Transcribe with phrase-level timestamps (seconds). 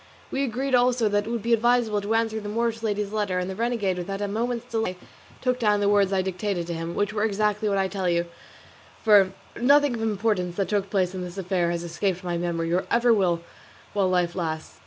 [0.31, 3.47] We agreed also that it would be advisable to answer the Moorish lady's letter, and
[3.47, 4.97] the renegade without a moment's delay
[5.41, 8.09] took down the words I dictated to him, which were exactly what I shall tell
[8.09, 8.25] you,
[9.03, 12.85] for nothing of importance that took place in this affair has escaped my memory, or
[12.89, 13.41] ever will
[13.93, 14.79] while life lasts.